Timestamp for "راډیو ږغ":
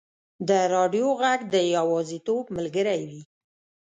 0.75-1.39